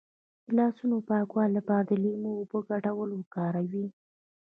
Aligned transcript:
د 0.45 0.47
لاسونو 0.59 0.95
د 0.99 1.05
پاکوالي 1.09 1.53
لپاره 1.59 1.83
د 1.85 1.91
لیمو 2.03 2.31
او 2.35 2.39
اوبو 2.41 2.57
ګډول 2.69 3.09
وکاروئ 3.13 3.87